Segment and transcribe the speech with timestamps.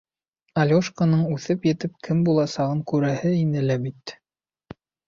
[0.61, 4.21] Алёшканың үҫеп етеп кем буласағын күрәһе ине лә бит...